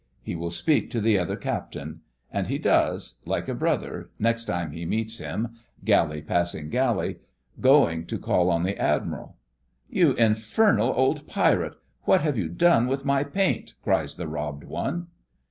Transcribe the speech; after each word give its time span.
He 0.23 0.35
will 0.35 0.49
speak 0.49 0.89
to 0.89 0.99
the 0.99 1.19
other 1.19 1.35
Captain. 1.35 2.01
And 2.31 2.47
he 2.47 2.57
does, 2.57 3.19
like 3.23 3.47
a 3.47 3.53
brother, 3.53 4.09
next 4.17 4.45
time 4.45 4.71
he 4.71 4.83
meets 4.83 5.19
him, 5.19 5.49
galley 5.85 6.23
passing 6.23 6.71
galley, 6.71 7.17
going 7.59 8.07
to 8.07 8.17
call 8.17 8.49
on 8.49 8.63
the 8.63 8.79
Admiral. 8.79 9.37
'You 9.91 10.13
infernal 10.13 10.91
old 10.95 11.27
pirate! 11.27 11.75
What 12.05 12.21
have 12.21 12.35
you 12.39 12.49
done 12.49 12.87
with 12.87 13.05
my 13.05 13.23
paint?' 13.23 13.75
cries 13.83 14.15
the 14.15 14.27
robbed 14.27 14.63
one. 14.63 15.05